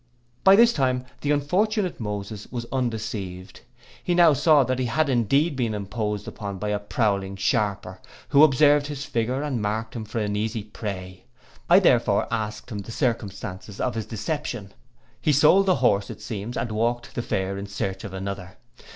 [0.43, 3.61] By this time the unfortunate Moses was undeceived.
[4.03, 8.43] He now saw that he had indeed been imposed upon by a prowling sharper, who,
[8.43, 11.25] observing his figure, had marked him for an easy prey.
[11.69, 14.73] I therefore asked the circumstances of his deception.
[15.21, 18.57] He sold the horse, it seems, and walked the fair in search of another.